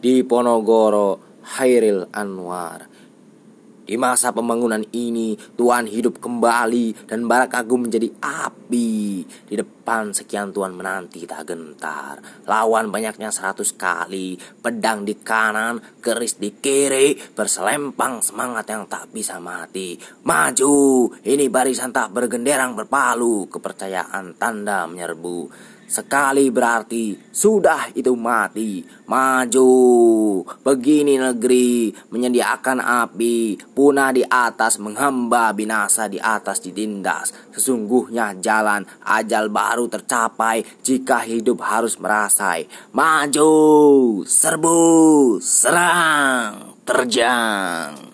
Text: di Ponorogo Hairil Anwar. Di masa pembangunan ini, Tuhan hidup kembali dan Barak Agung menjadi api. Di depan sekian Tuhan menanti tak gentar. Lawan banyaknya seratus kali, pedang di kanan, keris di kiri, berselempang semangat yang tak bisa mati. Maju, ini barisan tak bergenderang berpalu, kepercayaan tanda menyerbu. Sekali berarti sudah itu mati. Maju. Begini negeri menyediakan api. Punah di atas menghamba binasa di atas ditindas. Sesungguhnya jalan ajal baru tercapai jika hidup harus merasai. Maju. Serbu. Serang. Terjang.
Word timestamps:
di 0.00 0.24
Ponorogo 0.24 1.20
Hairil 1.60 2.08
Anwar. 2.16 2.88
Di 3.90 3.98
masa 3.98 4.30
pembangunan 4.30 4.86
ini, 4.94 5.34
Tuhan 5.34 5.90
hidup 5.90 6.22
kembali 6.22 7.10
dan 7.10 7.26
Barak 7.26 7.58
Agung 7.58 7.90
menjadi 7.90 8.06
api. 8.22 9.26
Di 9.50 9.54
depan 9.58 10.14
sekian 10.14 10.54
Tuhan 10.54 10.78
menanti 10.78 11.26
tak 11.26 11.50
gentar. 11.50 12.22
Lawan 12.46 12.94
banyaknya 12.94 13.34
seratus 13.34 13.74
kali, 13.74 14.38
pedang 14.62 15.02
di 15.02 15.18
kanan, 15.18 15.82
keris 15.98 16.38
di 16.38 16.54
kiri, 16.54 17.18
berselempang 17.34 18.22
semangat 18.22 18.70
yang 18.70 18.86
tak 18.86 19.10
bisa 19.10 19.42
mati. 19.42 19.98
Maju, 20.22 21.10
ini 21.26 21.50
barisan 21.50 21.90
tak 21.90 22.14
bergenderang 22.14 22.78
berpalu, 22.78 23.50
kepercayaan 23.50 24.38
tanda 24.38 24.86
menyerbu. 24.86 25.50
Sekali 25.90 26.54
berarti 26.54 27.18
sudah 27.34 27.90
itu 27.98 28.14
mati. 28.14 28.86
Maju. 29.10 29.74
Begini 30.62 31.18
negeri 31.18 31.90
menyediakan 32.14 32.78
api. 32.78 33.58
Punah 33.74 34.14
di 34.14 34.22
atas 34.22 34.78
menghamba 34.78 35.50
binasa 35.50 36.06
di 36.06 36.22
atas 36.22 36.62
ditindas. 36.62 37.34
Sesungguhnya 37.50 38.38
jalan 38.38 38.86
ajal 39.02 39.50
baru 39.50 39.90
tercapai 39.90 40.62
jika 40.86 41.26
hidup 41.26 41.58
harus 41.66 41.98
merasai. 41.98 42.70
Maju. 42.94 43.50
Serbu. 44.22 44.78
Serang. 45.42 46.78
Terjang. 46.86 48.09